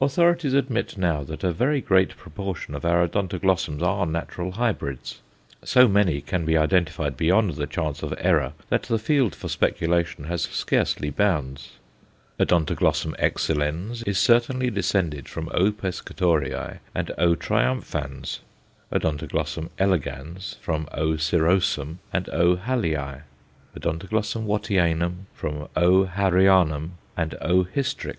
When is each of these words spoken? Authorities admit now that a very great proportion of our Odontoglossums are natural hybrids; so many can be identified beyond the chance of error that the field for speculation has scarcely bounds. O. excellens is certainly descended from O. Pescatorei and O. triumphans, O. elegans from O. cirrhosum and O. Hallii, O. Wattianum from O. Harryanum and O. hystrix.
Authorities 0.00 0.54
admit 0.54 0.96
now 0.96 1.22
that 1.24 1.44
a 1.44 1.52
very 1.52 1.82
great 1.82 2.16
proportion 2.16 2.74
of 2.74 2.86
our 2.86 3.06
Odontoglossums 3.06 3.82
are 3.82 4.06
natural 4.06 4.52
hybrids; 4.52 5.20
so 5.62 5.86
many 5.86 6.22
can 6.22 6.46
be 6.46 6.56
identified 6.56 7.14
beyond 7.14 7.56
the 7.56 7.66
chance 7.66 8.02
of 8.02 8.14
error 8.16 8.54
that 8.70 8.84
the 8.84 8.98
field 8.98 9.34
for 9.34 9.48
speculation 9.50 10.24
has 10.24 10.44
scarcely 10.44 11.10
bounds. 11.10 11.72
O. 12.40 12.44
excellens 13.18 14.02
is 14.04 14.16
certainly 14.16 14.70
descended 14.70 15.28
from 15.28 15.50
O. 15.52 15.70
Pescatorei 15.72 16.78
and 16.94 17.10
O. 17.18 17.34
triumphans, 17.34 18.40
O. 18.90 19.18
elegans 19.78 20.56
from 20.62 20.88
O. 20.94 21.18
cirrhosum 21.18 21.98
and 22.14 22.30
O. 22.30 22.56
Hallii, 22.56 22.96
O. 22.96 23.20
Wattianum 23.78 25.26
from 25.34 25.68
O. 25.76 26.06
Harryanum 26.06 26.92
and 27.14 27.34
O. 27.42 27.64
hystrix. 27.64 28.16